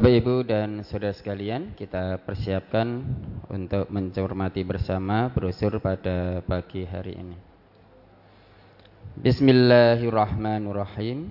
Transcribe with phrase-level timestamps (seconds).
[0.00, 3.04] Bapak Ibu dan saudara sekalian, kita persiapkan
[3.52, 7.36] untuk mencermati bersama brosur pada pagi hari ini.
[9.20, 11.28] Bismillahirrahmanirrahim.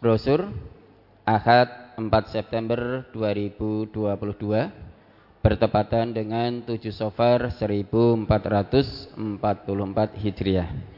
[0.00, 0.48] Brosur
[1.28, 3.92] Ahad 4 September 2022
[5.44, 9.20] bertepatan dengan 7 Sofar 1444
[10.16, 10.91] Hijriah.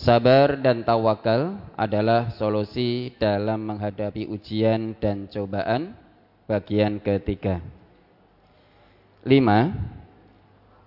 [0.00, 5.92] Sabar dan tawakal adalah solusi dalam menghadapi ujian dan cobaan
[6.48, 7.60] bagian ketiga.
[9.28, 9.68] Lima,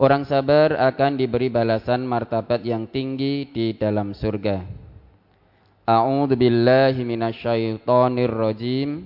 [0.01, 4.65] orang sabar akan diberi balasan martabat yang tinggi di dalam surga.
[5.85, 9.05] A'udzu billahi minasyaitonir rajim.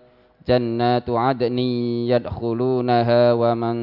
[0.46, 1.58] جنات عدن
[2.06, 3.76] يدخلونها ومن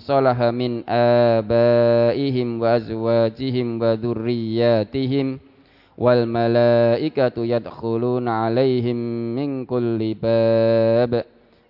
[0.00, 5.26] صلح من آبائهم وأزواجهم وذرياتهم
[5.98, 8.98] والملائكة يدخلون عليهم
[9.34, 11.12] من كل باب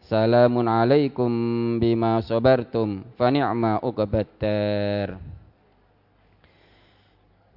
[0.04, 1.30] سلام عليكم
[1.80, 2.88] بما صبرتم
[3.18, 5.10] فنعم عقبى الدار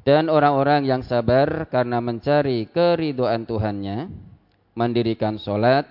[0.08, 4.08] Dan orang-orang yang sabar karena mencari keriduan Tuhannya,
[4.72, 5.84] mendirikan solat,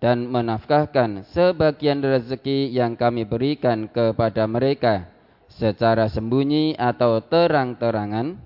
[0.00, 5.12] dan menafkahkan sebagian rezeki yang kami berikan kepada mereka
[5.52, 8.40] secara sembunyi atau terang-terangan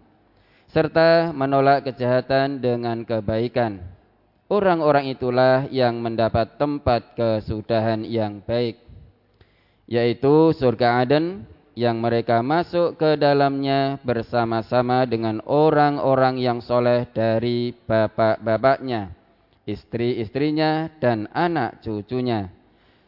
[0.74, 3.78] serta menolak kejahatan dengan kebaikan.
[4.50, 8.77] Orang-orang itulah yang mendapat tempat kesudahan yang baik,
[9.89, 19.23] yaitu surga Aden yang mereka masuk ke dalamnya bersama-sama dengan orang-orang yang soleh dari bapak-bapaknya
[19.64, 22.52] istri-istrinya, dan anak cucunya.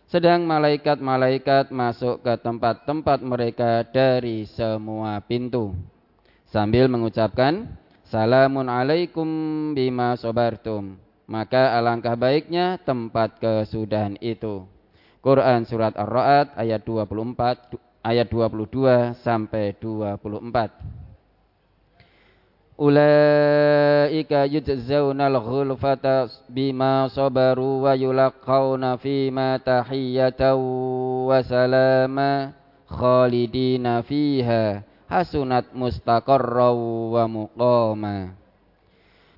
[0.07, 5.75] Sedang malaikat-malaikat masuk ke tempat-tempat mereka dari semua pintu.
[6.47, 7.67] Sambil mengucapkan,
[8.07, 9.27] Salamun alaikum
[9.75, 10.95] bima sobartum.
[11.27, 14.63] Maka alangkah baiknya tempat kesudahan itu.
[15.19, 17.75] Quran Surat Ar-Ra'ad ayat 24,
[18.07, 20.96] ayat 22 sampai 24.
[22.77, 30.61] Ulaika yujzaunal ghulfata bima sabaru wa yulaqawna fima tahiyyatan
[31.25, 32.53] wa salama
[32.85, 36.77] khalidina fiha hasunat mustaqarra
[37.17, 38.37] wa muqama.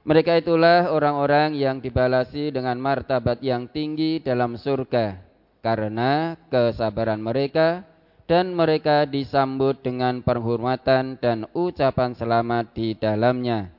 [0.03, 5.15] Mereka itulah orang-orang yang dibalasi dengan martabat yang tinggi dalam surga
[5.62, 7.87] karena kesabaran mereka
[8.28, 13.72] dan mereka disambut dengan penghormatan dan ucapan selamat di dalamnya.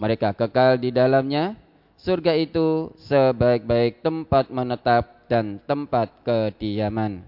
[0.00, 1.52] Mereka kekal di dalamnya.
[2.00, 7.20] Surga itu sebaik-baik tempat menetap dan tempat kediaman.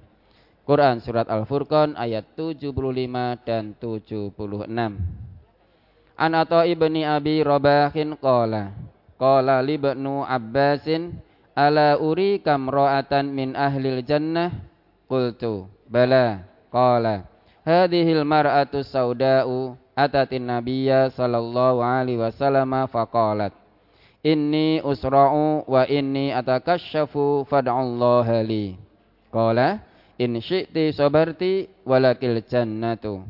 [0.65, 2.73] Quran Surat Al-Furqan ayat 75
[3.45, 4.33] dan 76.
[6.17, 6.33] An
[6.65, 8.73] ibni Abi Rabahin qala
[9.21, 11.21] Qala libnu Abbasin
[11.53, 14.55] Ala uri kamro'atan min ahlil jannah
[15.05, 17.29] Qultu Bala Qala
[17.69, 23.53] hadhil mar'atu sauda'u atatin nabiyya sallallahu alaihi wasallam faqalat
[24.25, 28.81] inni usra'u wa inni atakashafu fad'allaha li
[29.29, 29.85] qala
[30.17, 33.21] in syi'ti sabarti walakil jannatu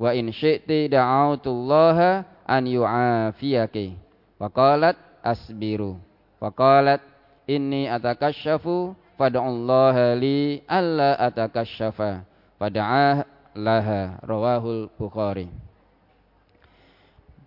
[0.00, 3.98] wa in syi'ti da'autullaha an yu'afiyaki
[4.40, 5.98] faqalat asbiru.
[6.38, 7.02] Faqalat
[7.50, 12.22] inni atakashafu fad'allaha li alla atakashafa
[12.56, 15.48] Pada'ah laha rawahul Bukhari.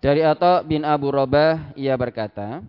[0.00, 2.62] Dari Atta bin Abu Robah ia berkata,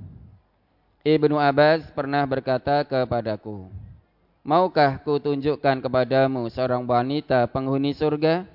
[1.01, 3.69] Ibnu Abbas pernah berkata kepadaku,
[4.41, 8.45] Maukah ku tunjukkan kepadamu seorang wanita penghuni surga?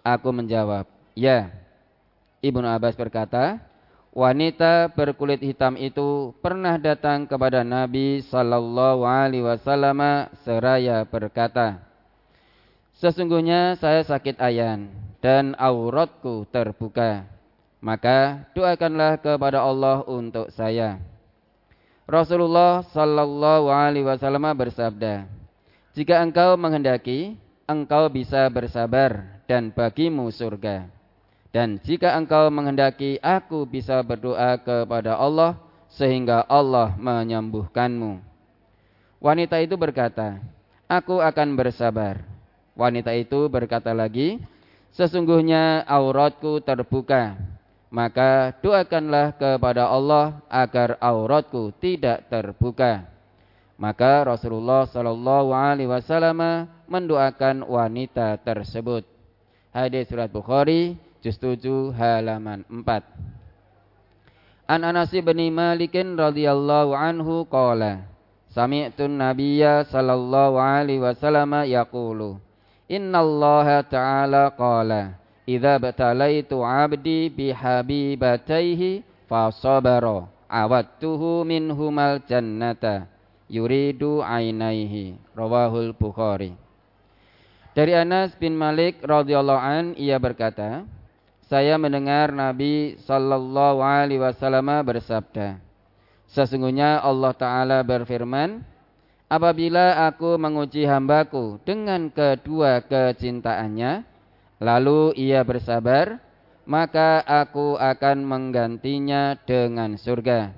[0.00, 1.52] Aku menjawab, Ya.
[2.40, 3.60] Ibnu Abbas berkata,
[4.10, 11.89] Wanita berkulit hitam itu pernah datang kepada Nabi Sallallahu Alaihi Wasallam seraya berkata,
[13.00, 14.92] Sesungguhnya saya sakit ayan
[15.24, 17.24] dan auratku terbuka.
[17.80, 21.00] Maka doakanlah kepada Allah untuk saya.
[22.04, 25.24] Rasulullah sallallahu alaihi wasallam bersabda,
[25.96, 30.84] "Jika engkau menghendaki, engkau bisa bersabar dan bagimu surga.
[31.56, 35.56] Dan jika engkau menghendaki, aku bisa berdoa kepada Allah
[35.88, 38.20] sehingga Allah menyembuhkanmu."
[39.24, 40.36] Wanita itu berkata,
[40.84, 42.29] "Aku akan bersabar."
[42.80, 44.40] Wanita itu berkata lagi,
[44.90, 47.38] Sesungguhnya auratku terbuka,
[47.94, 53.06] maka doakanlah kepada Allah agar auratku tidak terbuka.
[53.78, 59.06] Maka Rasulullah Shallallahu Alaihi Wasallam mendoakan wanita tersebut.
[59.70, 63.06] Hadis surat Bukhari juz 7 halaman 4.
[64.66, 68.10] An Anas bin Malik radhiyallahu anhu qala
[68.50, 72.49] Sami'tu Nabiyya sallallahu alaihi wasallam yaqulu
[72.90, 75.14] Innallaha ta'ala qala
[75.46, 83.06] Idza batalaitu 'abdi bihabibataihi fa sabara awattuhu minhumal jannata
[83.50, 85.18] yuridu ainaihi.
[85.34, 86.54] Rawahul Bukhari.
[87.74, 90.82] Dari Anas bin Malik radhiyallahu an ia berkata
[91.46, 95.58] saya mendengar Nabi sallallahu alaihi wasallam bersabda
[96.30, 98.62] Sesungguhnya Allah taala berfirman
[99.30, 104.02] Apabila aku menguji hambaku dengan kedua kecintaannya
[104.58, 106.18] lalu ia bersabar
[106.66, 110.50] maka aku akan menggantinya dengan surga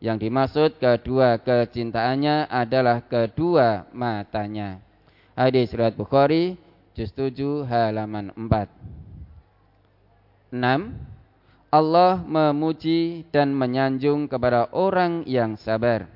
[0.00, 4.78] yang dimaksud kedua kecintaannya adalah kedua matanya.
[5.32, 6.56] Hadis riwayat Bukhari
[6.92, 8.68] juz 7 halaman 4.
[10.52, 10.62] 6.
[11.72, 16.15] Allah memuji dan menyanjung kepada orang yang sabar.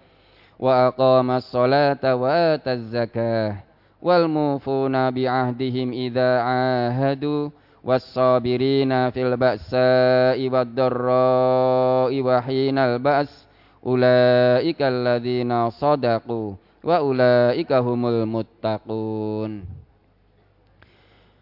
[0.61, 3.65] wa aqama as-salata wa ataz zakah
[3.97, 7.49] wal mufuna bi ahdihim idza ahadu
[7.81, 12.37] was-sabirina fil ba'sa'i wad-dharra'i wa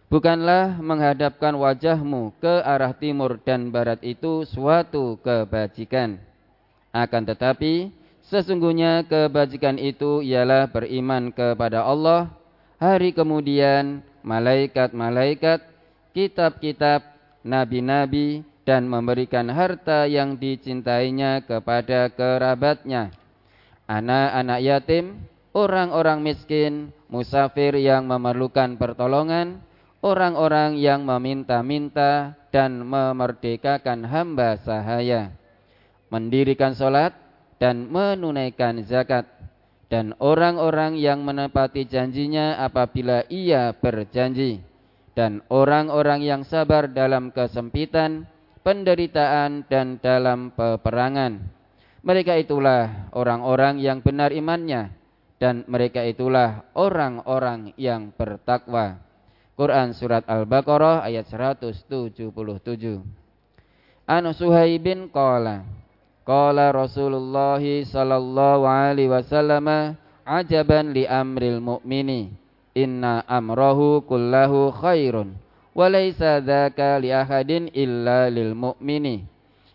[0.10, 6.18] Bukanlah menghadapkan wajahmu ke arah timur dan barat itu suatu kebajikan.
[6.90, 7.94] Akan tetapi
[8.30, 12.30] Sesungguhnya kebajikan itu ialah beriman kepada Allah,
[12.78, 15.66] hari kemudian malaikat-malaikat,
[16.14, 17.02] kitab-kitab,
[17.42, 23.10] nabi-nabi, dan memberikan harta yang dicintainya kepada kerabatnya.
[23.90, 25.26] Anak-anak yatim,
[25.58, 29.58] orang-orang miskin, musafir yang memerlukan pertolongan,
[30.06, 35.34] orang-orang yang meminta-minta dan memerdekakan hamba sahaya.
[36.14, 37.18] Mendirikan solat,
[37.60, 39.28] dan menunaikan zakat
[39.92, 44.64] dan orang-orang yang menepati janjinya apabila ia berjanji
[45.18, 48.24] dan orang-orang yang sabar dalam kesempitan,
[48.64, 51.44] penderitaan dan dalam peperangan.
[52.00, 54.96] Mereka itulah orang-orang yang benar imannya
[55.36, 59.04] dan mereka itulah orang-orang yang bertakwa.
[59.60, 62.24] Quran surat Al-Baqarah ayat 177.
[64.08, 65.68] Anu Suhaibin qala
[66.30, 72.30] Qala Rasulullah sallallahu alaihi wasallam ajaban li amril mu'mini
[72.78, 75.34] inna amrahu kullahu khairun
[75.74, 79.26] wa laysa dzaka li ahadin illa lil mu'mini.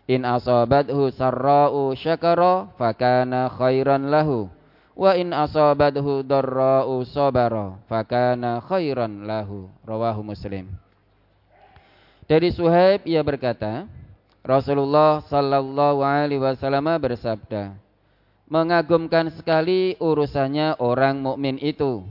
[0.07, 4.47] In asabathu sarra'u syakara fakana khairan lahu.
[4.95, 9.67] Wa in asabathu darra'u sabara fakana khairan lahu.
[9.83, 10.71] Rawahu muslim.
[12.31, 13.91] Dari Suhaib ia berkata
[14.45, 17.73] Rasulullah sallallahu alaihi wasallam bersabda,
[18.45, 22.05] "Mengagumkan sekali urusannya orang mukmin itu.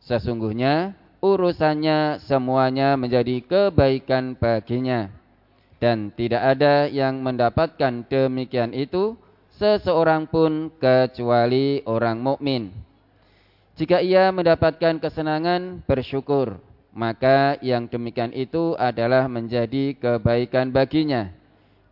[0.00, 5.12] Sesungguhnya urusannya semuanya menjadi kebaikan baginya
[5.76, 9.12] dan tidak ada yang mendapatkan demikian itu
[9.60, 12.72] seseorang pun kecuali orang mukmin.
[13.76, 16.56] Jika ia mendapatkan kesenangan, bersyukur,
[16.96, 21.44] maka yang demikian itu adalah menjadi kebaikan baginya."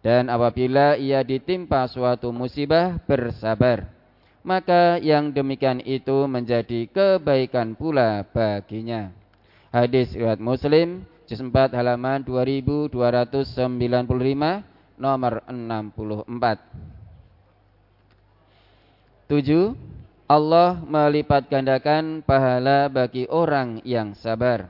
[0.05, 3.89] Dan apabila ia ditimpa suatu musibah bersabar.
[4.45, 9.09] Maka yang demikian itu menjadi kebaikan pula baginya.
[9.73, 13.01] Hadis riwayat Muslim Juz 4 halaman 2295
[15.01, 16.29] nomor 64
[19.33, 19.73] 7.
[20.29, 24.69] Allah melipat gandakan pahala bagi orang yang sabar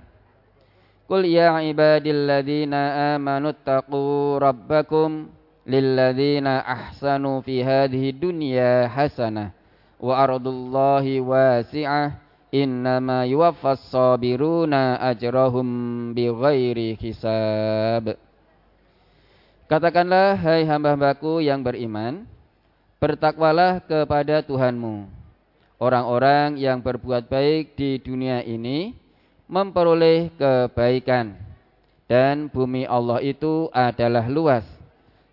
[1.04, 5.28] Qul ya ibadilladzina amanu taqu rabbakum
[5.68, 9.52] lilladzina ahsanu fi hadhihi dunya hasanah
[10.00, 12.16] wa ardullahi wasi'ah
[12.48, 18.16] innama yuwaffas sabiruna ajrahum bighairi hisab
[19.64, 22.28] Katakanlah, hai hamba-hambaku yang beriman,
[23.00, 25.08] bertakwalah kepada Tuhanmu.
[25.80, 29.03] Orang-orang yang berbuat baik di dunia ini
[29.48, 31.36] memperoleh kebaikan.
[32.04, 34.64] Dan bumi Allah itu adalah luas.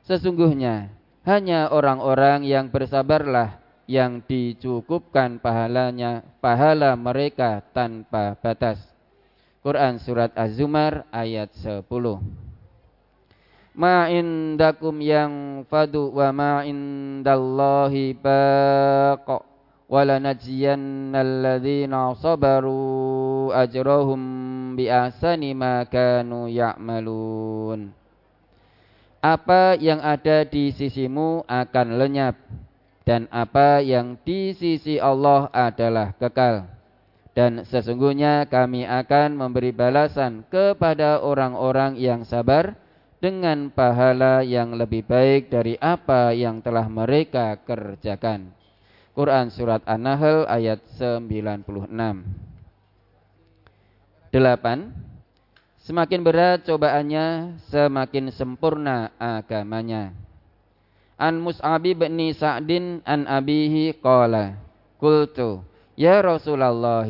[0.08, 0.90] Sesungguhnya
[1.28, 8.80] hanya orang-orang yang bersabarlah yang dicukupkan pahalanya pahala mereka tanpa batas.
[9.62, 11.86] Quran surat Az-Zumar ayat 10
[13.72, 19.51] ma indakum yang fadu wa ma indallahi baqa
[19.92, 24.22] ladzina sabaru ajrahum
[24.80, 27.92] bi ahsani ma kanu ya'malun
[29.20, 32.40] apa yang ada di sisimu akan lenyap
[33.04, 36.72] dan apa yang di sisi Allah adalah kekal
[37.36, 42.76] dan sesungguhnya kami akan memberi balasan kepada orang-orang yang sabar
[43.22, 48.61] dengan pahala yang lebih baik dari apa yang telah mereka kerjakan.
[49.22, 51.70] Quran Surat An-Nahl ayat 96
[54.34, 54.34] 8.
[55.86, 60.10] Semakin berat cobaannya, semakin sempurna agamanya.
[61.22, 64.58] An Mus'ab bin Sa'din an abihi qala
[64.98, 65.62] Qultu
[65.94, 67.06] Ya Rasulullah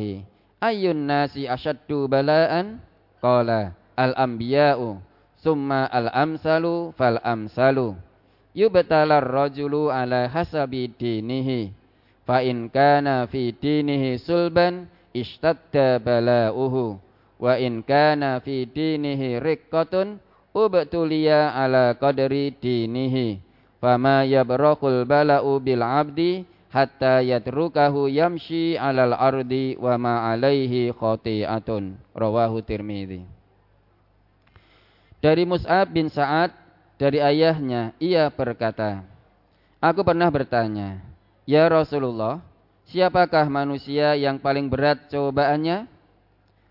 [0.60, 2.76] Ayun nasi asyaddu bala'an
[3.24, 5.00] Qala Al-anbiya'u
[5.40, 7.96] summa al-amsalu fal amsalu
[8.52, 11.81] yubtalar rajulu ala hasabi dinihi
[12.22, 16.98] fa in kana fi dinihi sulban ishtadda bala'uhu.
[17.42, 20.22] Wa in kana fi dinihi riqqatun
[20.54, 23.42] ubtuliya ala qadri dinihi.
[23.82, 31.98] Fama yabraqul bala'u bil abdi hatta yatrukahu yamshi alal ardi wa ma alaihi khati'atun.
[32.14, 33.42] Rawahu tirmidzi
[35.22, 36.50] dari Mus'ab bin Sa'ad
[36.98, 39.06] dari ayahnya ia berkata,
[39.78, 40.98] Aku pernah bertanya,
[41.42, 42.38] Ya Rasulullah,
[42.90, 45.90] siapakah manusia yang paling berat cobaannya?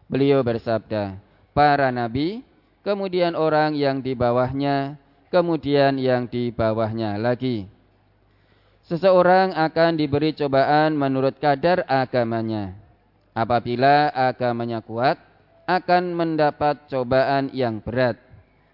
[0.08, 1.20] Beliau bersabda,
[1.52, 2.44] para nabi,
[2.84, 4.96] kemudian orang yang di bawahnya,
[5.32, 7.68] kemudian yang di bawahnya lagi.
[8.88, 12.76] Seseorang akan diberi cobaan menurut kadar agamanya.
[13.32, 15.16] Apabila agamanya kuat,
[15.64, 18.20] akan mendapat cobaan yang berat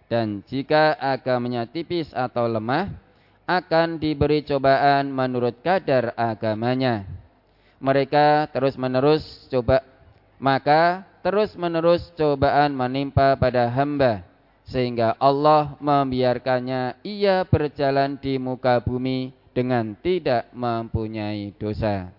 [0.08, 2.90] dan jika agamanya tipis atau lemah
[3.48, 7.08] akan diberi cobaan menurut kadar agamanya.
[7.80, 9.82] Mereka terus-menerus coba
[10.38, 14.22] maka terus-menerus cobaan menimpa pada hamba
[14.68, 22.12] sehingga Allah membiarkannya ia berjalan di muka bumi dengan tidak mempunyai dosa.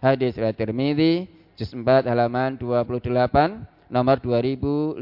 [0.00, 1.28] Hadis riwayat Tirmizi
[1.60, 4.96] juz 4 halaman 28 nomor 2509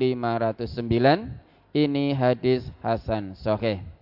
[1.70, 3.97] ini hadis Hasan Soheh.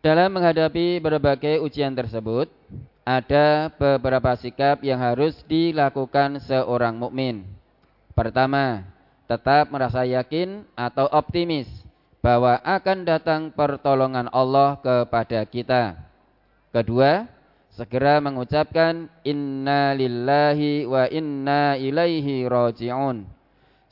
[0.00, 2.48] Dalam menghadapi berbagai ujian tersebut,
[3.04, 7.44] ada beberapa sikap yang harus dilakukan seorang mukmin.
[8.16, 8.80] Pertama,
[9.28, 11.68] tetap merasa yakin atau optimis
[12.24, 16.00] bahwa akan datang pertolongan Allah kepada kita.
[16.72, 17.28] Kedua,
[17.76, 23.28] segera mengucapkan inna lillahi wa inna ilaihi raji'un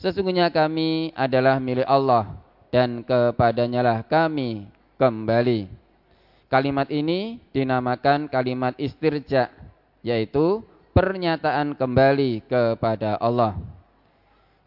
[0.00, 2.32] Sesungguhnya kami adalah milik Allah
[2.72, 5.87] dan kepadanya lah kami kembali.
[6.48, 9.52] Kalimat ini dinamakan kalimat istirja,
[10.00, 10.64] yaitu
[10.96, 13.52] pernyataan kembali kepada Allah.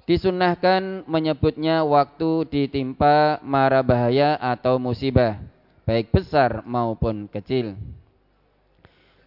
[0.06, 5.42] Disunahkan menyebutnya waktu ditimpa mara bahaya atau musibah,
[5.90, 7.74] baik besar maupun kecil.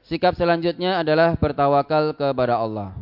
[0.07, 2.95] Sikap selanjutnya adalah bertawakal kepada Allah.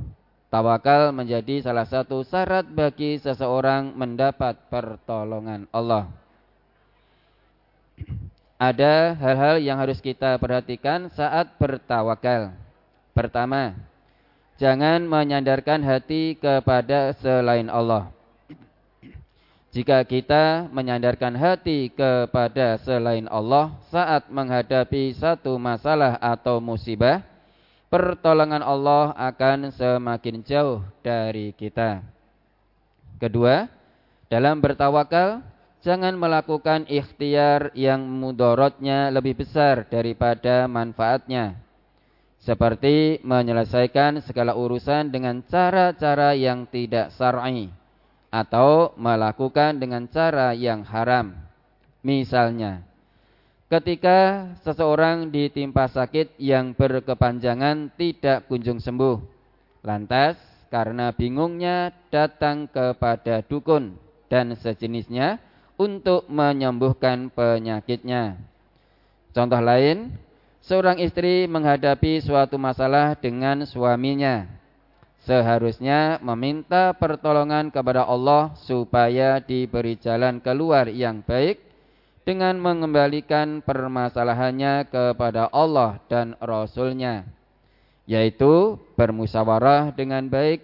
[0.48, 6.21] Tawakal menjadi salah satu syarat bagi seseorang mendapat pertolongan Allah.
[8.62, 12.54] Ada hal-hal yang harus kita perhatikan saat bertawakal.
[13.10, 13.74] Pertama,
[14.54, 18.14] jangan menyandarkan hati kepada selain Allah.
[19.74, 27.18] Jika kita menyandarkan hati kepada selain Allah saat menghadapi satu masalah atau musibah,
[27.90, 31.98] pertolongan Allah akan semakin jauh dari kita.
[33.18, 33.66] Kedua,
[34.30, 35.42] dalam bertawakal,
[35.82, 41.58] jangan melakukan ikhtiar yang mudorotnya lebih besar daripada manfaatnya.
[42.42, 47.70] Seperti menyelesaikan segala urusan dengan cara-cara yang tidak syar'i
[48.34, 51.38] atau melakukan dengan cara yang haram.
[52.02, 52.82] Misalnya,
[53.70, 59.22] ketika seseorang ditimpa sakit yang berkepanjangan tidak kunjung sembuh.
[59.86, 60.38] Lantas,
[60.72, 63.94] karena bingungnya datang kepada dukun
[64.32, 65.51] dan sejenisnya
[65.82, 68.38] untuk menyembuhkan penyakitnya.
[69.34, 70.14] Contoh lain,
[70.62, 74.46] seorang istri menghadapi suatu masalah dengan suaminya.
[75.26, 81.62] Seharusnya meminta pertolongan kepada Allah supaya diberi jalan keluar yang baik
[82.22, 87.26] dengan mengembalikan permasalahannya kepada Allah dan Rasulnya,
[88.06, 90.62] yaitu bermusyawarah dengan baik,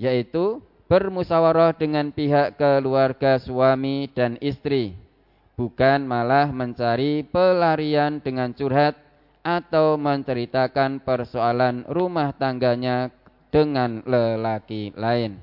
[0.00, 4.98] yaitu bermusyawarah dengan pihak keluarga suami dan istri
[5.54, 8.98] bukan malah mencari pelarian dengan curhat
[9.46, 13.14] atau menceritakan persoalan rumah tangganya
[13.54, 15.38] dengan lelaki lain.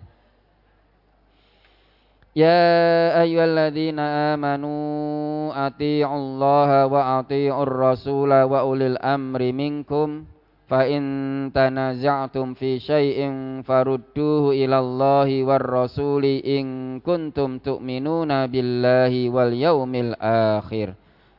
[2.35, 10.29] Ya ayyuhalladzina amanu atii'ullaha wa atii'ur rasula wa ulil amri minkum
[10.67, 19.55] Fa in tanaza'tum fi syai'in farudduhu ila Allahi war rasuli in kuntum tu'minuna billahi wal
[19.55, 20.91] yaumil akhir.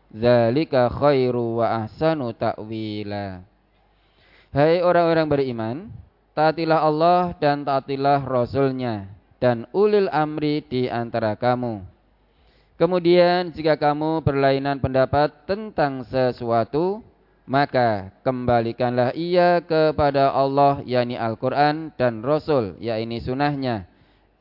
[0.08, 3.44] Zalika khairu wa ahsanu ta'wila.
[4.48, 5.76] Hai orang-orang beriman,
[6.32, 11.84] taatilah Allah dan taatilah Rasulnya dan ulil amri di antara kamu.
[12.80, 17.04] Kemudian jika kamu berlainan pendapat tentang sesuatu,
[17.48, 23.88] maka kembalikanlah ia kepada Allah yakni Al-Quran dan Rasul yakni sunnahnya.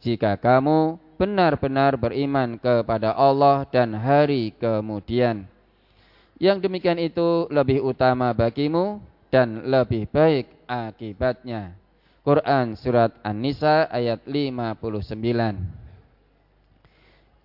[0.03, 5.47] Jika kamu benar-benar beriman kepada Allah dan hari kemudian.
[6.37, 9.01] Yang demikian itu lebih utama bagimu
[9.33, 11.73] dan lebih baik akibatnya.
[12.21, 14.83] Quran Surat An-Nisa ayat 59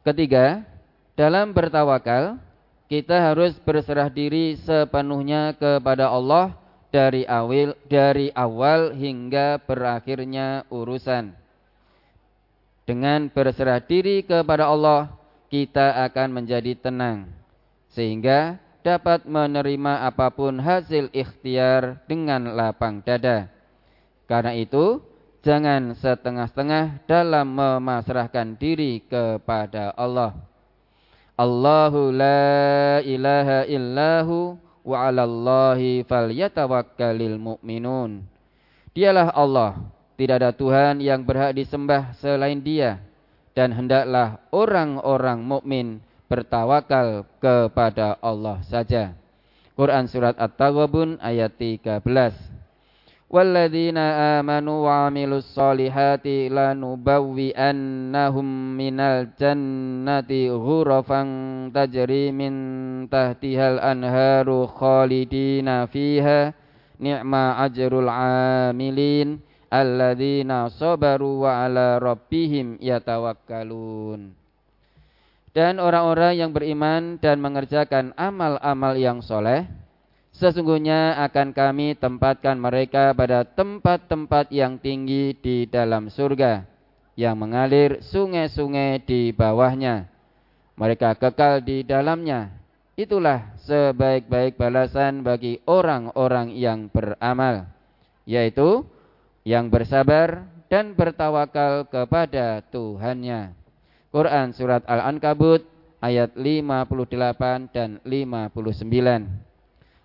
[0.02, 0.66] Ketiga,
[1.14, 2.42] dalam bertawakal
[2.93, 6.53] kita harus berserah diri sepenuhnya kepada Allah
[6.93, 11.33] dari awal dari awal hingga berakhirnya urusan.
[12.85, 15.09] Dengan berserah diri kepada Allah,
[15.49, 17.33] kita akan menjadi tenang
[17.97, 23.49] sehingga dapat menerima apa pun hasil ikhtiar dengan lapang dada.
[24.28, 25.00] Karena itu,
[25.41, 30.51] jangan setengah-setengah dalam memasrahkan diri kepada Allah.
[31.43, 34.55] Allahu la ilaha illahu
[34.87, 38.23] wa 'alallahi falyatawakkalul mu'minun.
[38.95, 39.75] Dialah Allah,
[40.15, 43.02] tidak ada Tuhan yang berhak disembah selain Dia
[43.59, 45.99] dan hendaklah orang-orang mukmin
[46.31, 49.19] bertawakal kepada Allah saja.
[49.75, 52.07] Quran surat At-Taghabun ayat 13.
[53.31, 57.18] والذين آمنوا وعملوا الصالحات لنبوئنهم
[58.77, 61.22] من الجنة غرفا
[61.75, 62.53] تجري من
[63.12, 66.53] تحتها الأنهار خالدين فيها
[67.00, 69.27] نعم أجر العاملين
[69.74, 74.22] الذين صبروا وعلى ربهم يتوكلون
[75.57, 79.66] dan orang-orang yang beriman dan mengerjakan amal-amal yang soleh
[80.32, 86.64] Sesungguhnya akan kami tempatkan mereka pada tempat-tempat yang tinggi di dalam surga,
[87.21, 90.08] yang mengalir sungai-sungai di bawahnya.
[90.80, 92.49] Mereka kekal di dalamnya.
[92.97, 97.68] Itulah sebaik-baik balasan bagi orang-orang yang beramal,
[98.25, 98.88] yaitu
[99.45, 103.52] yang bersabar dan bertawakal kepada Tuhannya.
[104.08, 105.68] Quran Surat Al-Ankabut
[106.00, 109.51] ayat 58 dan 59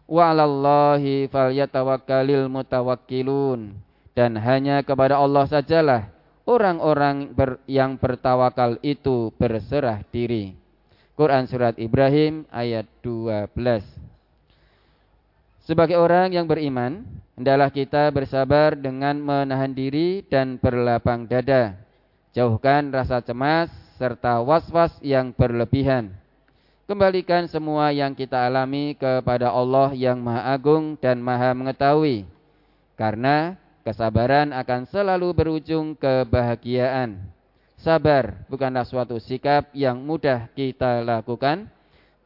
[0.08, 3.76] wa 'alallahi falyatawakkalul mutawakkilun
[4.16, 6.10] dan hanya kepada Allah sajalah
[6.48, 10.56] orang-orang ber, yang bertawakal itu berserah diri.
[11.14, 13.52] Quran surat Ibrahim ayat 12.
[15.68, 17.04] Sebagai orang yang beriman,
[17.36, 21.76] hendaklah kita bersabar dengan menahan diri dan berlapang dada.
[22.32, 23.68] Jauhkan rasa cemas
[24.00, 26.16] serta was-was yang berlebihan
[26.88, 32.24] Kembalikan semua yang kita alami kepada Allah yang Maha Agung dan Maha Mengetahui.
[32.96, 37.20] Karena kesabaran akan selalu berujung kebahagiaan.
[37.76, 41.68] Sabar bukanlah suatu sikap yang mudah kita lakukan,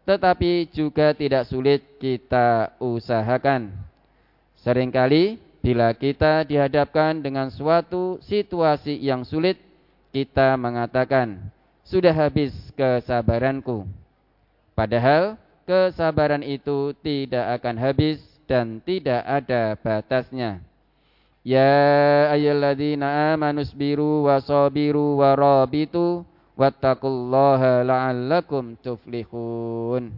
[0.06, 3.74] tetapi juga tidak sulit kita usahakan.
[4.62, 9.58] Seringkali bila kita dihadapkan dengan suatu situasi yang sulit,
[10.14, 11.50] kita mengatakan,
[11.82, 14.01] "Sudah habis kesabaranku."
[14.82, 15.38] Padahal
[15.70, 18.18] kesabaran itu tidak akan habis
[18.50, 20.58] dan tidak ada batasnya.
[21.46, 25.38] Ya ayyuhalladzina amanu sabiru wa sabiru wa
[26.58, 30.18] wattaqullaha la'allakum tuflihun.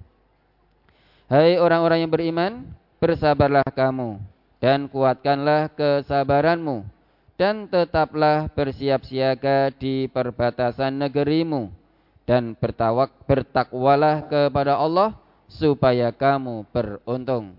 [1.28, 2.63] Hai orang-orang yang beriman,
[3.04, 4.15] bersabarlah kamu
[4.63, 6.88] dan kuatkanlah kesabaranmu
[7.36, 11.82] dan tetaplah bersiap siaga di perbatasan negerimu
[12.23, 15.17] dan bertawak bertakwalah kepada Allah
[15.49, 17.57] supaya kamu beruntung.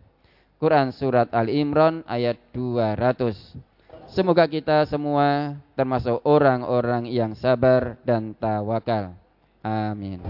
[0.63, 3.35] Quran surat Al Imran ayat 200.
[4.15, 9.19] Semoga kita semua termasuk orang-orang yang sabar dan tawakal.
[9.65, 10.23] Amin.